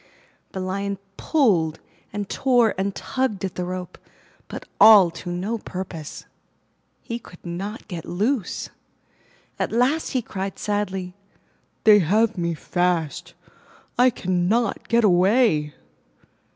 The 0.53 0.59
Lion 0.59 0.97
pulled 1.15 1.79
and 2.11 2.27
tore 2.27 2.73
and 2.75 2.95
tugged 2.95 3.45
at 3.45 3.53
the 3.53 3.65
rope, 3.65 3.99
but 4.47 4.67
all 4.79 5.11
to 5.11 5.29
no 5.29 5.59
purpose. 5.59 6.25
He 7.03 7.19
could 7.19 7.45
not 7.45 7.87
get 7.87 8.03
loose. 8.03 8.71
At 9.59 9.71
last 9.71 10.13
he 10.13 10.23
cried 10.23 10.57
sadly, 10.57 11.13
'They 11.83 11.99
have 11.99 12.35
me 12.35 12.55
fast! 12.55 13.35
I 13.95 14.09
cannot 14.09 14.87
get 14.87 15.03
away! 15.03 15.75